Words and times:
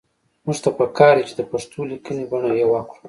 موږ 0.45 0.57
ته 0.63 0.69
پکار 0.77 1.13
دي 1.17 1.23
چې 1.29 1.33
د 1.37 1.41
پښتو 1.51 1.79
لیکنۍ 1.91 2.25
بڼه 2.31 2.49
يوه 2.63 2.79
کړو 2.89 2.99